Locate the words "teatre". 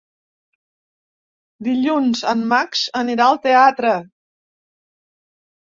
3.47-3.93